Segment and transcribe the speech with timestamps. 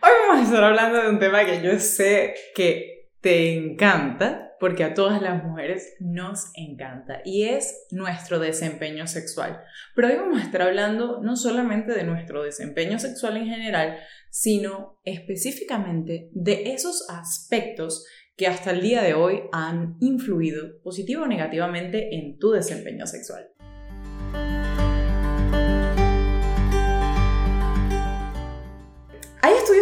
[0.00, 4.84] Hoy vamos a estar hablando de un tema que yo sé que te encanta, porque
[4.84, 9.60] a todas las mujeres nos encanta, y es nuestro desempeño sexual.
[9.96, 13.98] Pero hoy vamos a estar hablando no solamente de nuestro desempeño sexual en general,
[14.30, 18.06] sino específicamente de esos aspectos
[18.36, 23.51] que hasta el día de hoy han influido positivo o negativamente en tu desempeño sexual.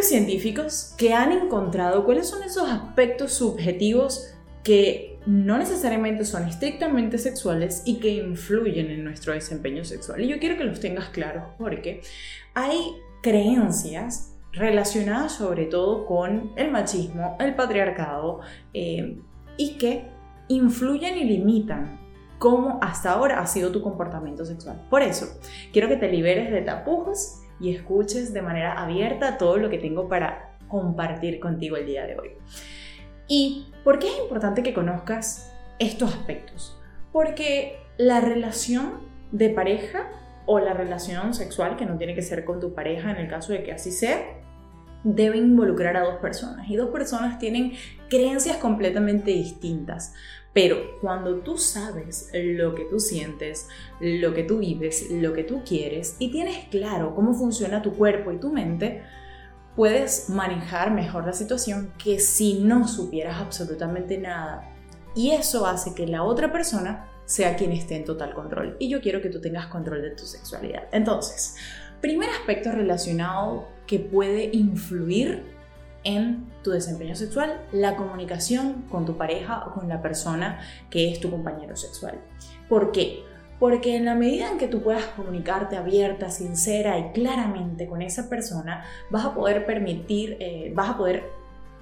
[0.01, 7.19] Estudios científicos que han encontrado cuáles son esos aspectos subjetivos que no necesariamente son estrictamente
[7.19, 10.23] sexuales y que influyen en nuestro desempeño sexual.
[10.23, 12.03] Y yo quiero que los tengas claros porque
[12.55, 12.79] hay
[13.23, 18.41] creencias relacionadas sobre todo con el machismo, el patriarcado
[18.73, 19.19] eh,
[19.57, 20.07] y que
[20.49, 22.01] influyen y limitan
[22.39, 24.83] cómo hasta ahora ha sido tu comportamiento sexual.
[24.89, 25.39] Por eso,
[25.73, 30.09] quiero que te liberes de tapujos y escuches de manera abierta todo lo que tengo
[30.09, 32.31] para compartir contigo el día de hoy.
[33.29, 36.79] ¿Y por qué es importante que conozcas estos aspectos?
[37.13, 39.01] Porque la relación
[39.33, 40.09] de pareja
[40.47, 43.53] o la relación sexual, que no tiene que ser con tu pareja en el caso
[43.53, 44.19] de que así sea,
[45.05, 47.73] debe involucrar a dos personas y dos personas tienen
[48.09, 50.13] creencias completamente distintas.
[50.53, 53.69] Pero cuando tú sabes lo que tú sientes,
[54.01, 58.33] lo que tú vives, lo que tú quieres y tienes claro cómo funciona tu cuerpo
[58.33, 59.03] y tu mente,
[59.77, 64.75] puedes manejar mejor la situación que si no supieras absolutamente nada.
[65.15, 68.77] Y eso hace que la otra persona sea quien esté en total control.
[68.81, 70.89] Y yo quiero que tú tengas control de tu sexualidad.
[70.91, 71.55] Entonces,
[72.01, 75.45] primer aspecto relacionado que puede influir
[76.05, 81.21] en tu desempeño sexual, la comunicación con tu pareja o con la persona que es
[81.21, 82.19] tu compañero sexual.
[82.69, 83.25] ¿Por qué?
[83.59, 88.31] Porque en la medida en que tú puedas comunicarte abierta, sincera y claramente con esa
[88.31, 91.25] persona, vas a poder permitir, eh, vas a poder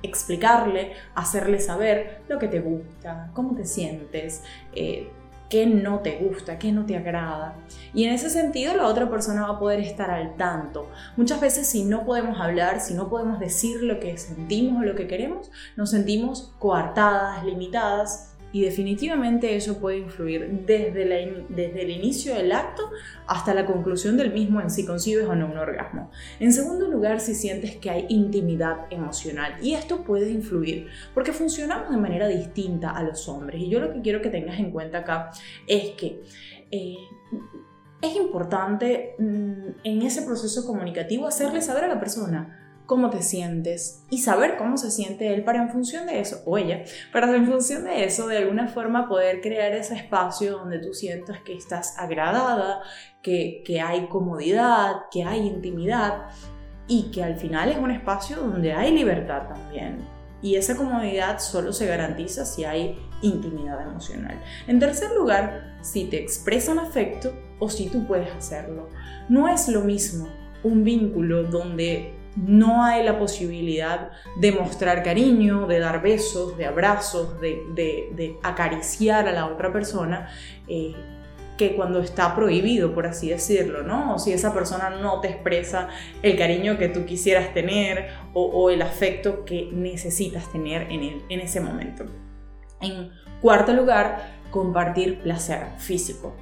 [0.03, 4.43] explicarle, hacerle saber lo que te gusta, cómo te sientes,
[4.75, 5.11] eh,
[5.49, 7.55] qué no te gusta, qué no te agrada.
[7.95, 10.89] Y en ese sentido la otra persona va a poder estar al tanto.
[11.17, 14.95] Muchas veces si no podemos hablar, si no podemos decir lo que sentimos o lo
[14.95, 22.35] que queremos, nos sentimos coartadas, limitadas y definitivamente eso puede influir desde, desde el inicio
[22.35, 22.91] del acto
[23.27, 26.11] hasta la conclusión del mismo en si concibes o no un orgasmo.
[26.41, 31.91] En segundo lugar, si sientes que hay intimidad emocional y esto puede influir porque funcionamos
[31.91, 34.99] de manera distinta a los hombres y yo lo que quiero que tengas en cuenta
[34.99, 35.31] acá
[35.67, 36.23] es que
[36.71, 36.97] eh,
[38.01, 44.03] es importante mm, en ese proceso comunicativo hacerle saber a la persona cómo te sientes
[44.09, 47.47] y saber cómo se siente él para en función de eso, o ella, para en
[47.47, 51.99] función de eso, de alguna forma poder crear ese espacio donde tú sientas que estás
[51.99, 52.81] agradada,
[53.21, 56.29] que, que hay comodidad, que hay intimidad
[56.87, 59.99] y que al final es un espacio donde hay libertad también.
[60.41, 64.43] Y esa comodidad solo se garantiza si hay intimidad emocional.
[64.67, 68.89] En tercer lugar, si te expresan afecto o si tú puedes hacerlo.
[69.29, 70.27] No es lo mismo
[70.63, 72.15] un vínculo donde
[72.47, 79.33] no hay la posibilidad de mostrar cariño, de dar besos, de abrazos, de, acariciar a
[79.33, 80.29] la otra persona,
[80.69, 80.95] eh,
[81.57, 84.19] que cuando está prohibido, por así decirlo, ¿no?
[84.21, 85.89] Si esa persona no te expresa
[86.23, 91.61] el cariño que tú quisieras tener o, el afecto que necesitas tener en, en ese
[91.61, 92.05] momento.
[92.81, 93.11] En
[93.41, 96.37] cuarto lugar, compartir placer físico.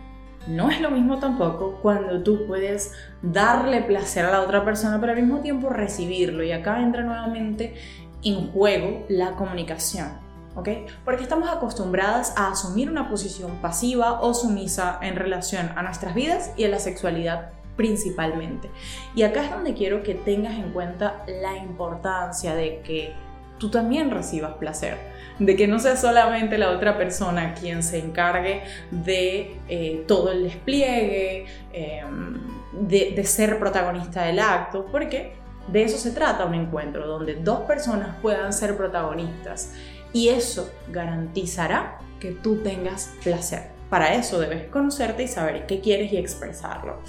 [0.47, 2.93] No es lo mismo tampoco cuando tú puedes
[3.23, 6.43] darle placer a la otra persona, pero al mismo tiempo recibirlo.
[6.45, 7.75] Y acá entra nuevamente
[8.23, 10.25] en juego la comunicación.
[10.55, 10.69] ¿ok?
[11.05, 16.53] Porque estamos acostumbradas a asumir una posición pasiva o sumisa en relación a nuestras vidas
[16.57, 18.71] y a la sexualidad principalmente.
[19.15, 23.13] Y acá es donde quiero que tengas en cuenta la importancia de que
[23.59, 24.99] tú también recibas placer,
[25.39, 30.45] de que no sea solamente la otra persona quien se encargue de eh, todo el
[30.45, 32.41] despliegue, em,
[32.73, 35.35] de, de ser protagonista del acto, porque
[35.69, 39.73] de eso se trata un encuentro, donde dos personas puedan ser protagonistas
[40.13, 43.71] y eso garantizará que tú tengas placer.
[43.91, 47.01] Para eso debes conocerte y saber qué quieres y expresarlo.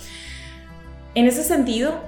[1.16, 2.02] En ese sentido,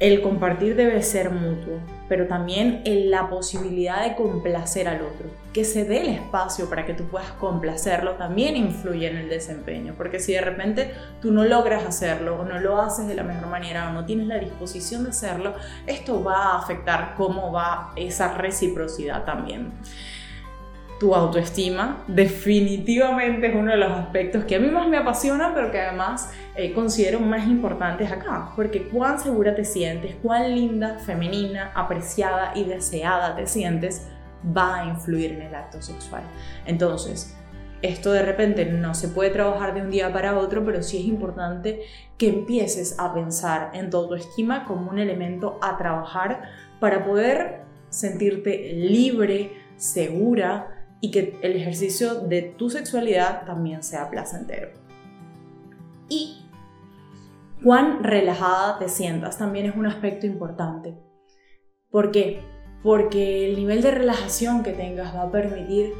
[0.00, 5.26] el compartir debe ser mutuo, pero también en la posibilidad de complacer al otro.
[5.52, 9.94] Que se dé el espacio para que tú puedas complacerlo también influye en el desempeño,
[9.96, 10.92] porque si de repente
[11.22, 14.26] tú no logras hacerlo o no lo haces de la mejor manera o no tienes
[14.26, 15.54] la disposición de hacerlo,
[15.86, 19.72] esto va a afectar cómo va esa reciprocidad también.
[20.98, 25.70] Tu autoestima definitivamente es uno de los aspectos que a mí más me apasiona, pero
[25.70, 31.72] que además eh, considero más importantes acá, porque cuán segura te sientes, cuán linda, femenina,
[31.74, 34.08] apreciada y deseada te sientes
[34.56, 36.22] va a influir en el acto sexual.
[36.66, 37.36] Entonces,
[37.82, 41.04] esto de repente no se puede trabajar de un día para otro, pero sí es
[41.04, 41.82] importante
[42.16, 46.44] que empieces a pensar en tu autoestima como un elemento a trabajar
[46.80, 50.73] para poder sentirte libre, segura,
[51.04, 54.70] y que el ejercicio de tu sexualidad también sea placentero.
[56.08, 56.46] Y
[57.62, 60.94] cuán relajada te sientas también es un aspecto importante.
[61.90, 62.40] ¿Por qué?
[62.82, 65.92] Porque el nivel de relajación que tengas va a permitir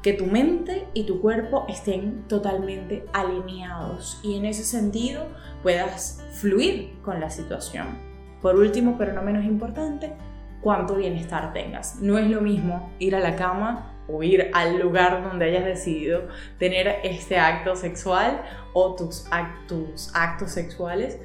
[0.00, 5.26] que tu mente y tu cuerpo estén totalmente alineados y en ese sentido
[5.64, 7.98] puedas fluir con la situación.
[8.40, 10.12] Por último, pero no menos importante,
[10.60, 12.00] cuánto bienestar tengas.
[12.00, 13.91] No es lo mismo ir a la cama
[14.22, 16.28] ir al lugar donde hayas decidido
[16.58, 18.42] tener este acto sexual
[18.72, 21.18] o tus, actos, actos sexuales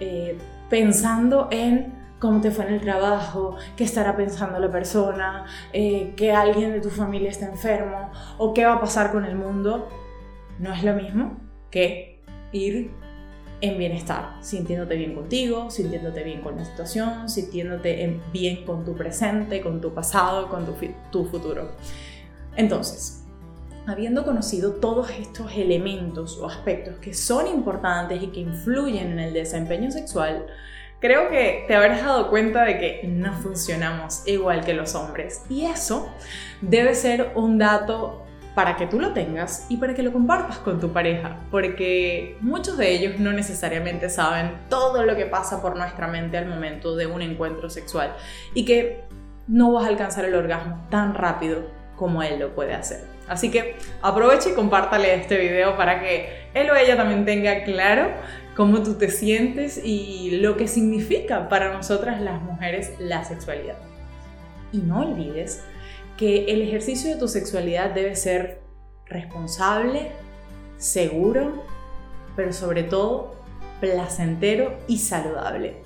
[0.00, 0.36] eh,
[0.68, 6.32] pensando en cómo te fue en el trabajo, qué estará pensando la persona, eh, que
[6.32, 9.88] alguien de tu familia está enfermo o qué va a pasar con el mundo.
[10.58, 11.36] No es lo mismo
[11.70, 12.90] que ir
[13.60, 19.60] en bienestar, sintiéndote bien contigo, sintiéndote bien con la situación, sintiéndote bien con tu presente,
[19.60, 20.74] con tu pasado, con tu,
[21.10, 21.72] tu futuro.
[22.56, 23.24] Entonces,
[23.86, 29.34] habiendo conocido todos estos elementos o aspectos que son importantes y que influyen en el
[29.34, 30.46] desempeño sexual,
[31.00, 35.42] creo que te habrás dado cuenta de que no funcionamos igual que los hombres.
[35.50, 36.08] Y eso
[36.62, 38.24] debe ser un dato
[38.54, 42.78] para que tú lo tengas y para que lo compartas con tu pareja, porque muchos
[42.78, 47.06] de ellos no necesariamente saben todo lo que pasa por nuestra mente al momento de
[47.06, 48.14] un encuentro sexual
[48.54, 49.02] y que
[49.48, 51.64] no vas a alcanzar el orgasmo tan rápido
[51.96, 53.04] como él lo puede hacer.
[53.28, 58.10] Así que aproveche y compártale este video para que él o ella también tenga claro
[58.54, 63.76] cómo tú te sientes y lo que significa para nosotras las mujeres la sexualidad.
[64.72, 65.62] Y no olvides
[66.16, 68.60] que el ejercicio de tu sexualidad debe ser
[69.06, 70.12] responsable,
[70.76, 71.64] seguro,
[72.36, 73.34] pero sobre todo
[73.80, 75.82] placentero y saludable.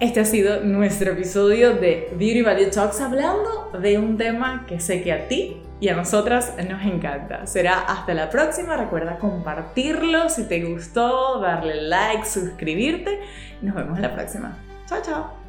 [0.00, 5.02] Este ha sido nuestro episodio de Beauty Value Talks hablando de un tema que sé
[5.02, 7.46] que a ti y a nosotras nos encanta.
[7.46, 8.78] Será hasta la próxima.
[8.78, 13.20] Recuerda compartirlo si te gustó, darle like, suscribirte.
[13.60, 14.56] Nos vemos la próxima.
[14.86, 15.39] Chao, chao.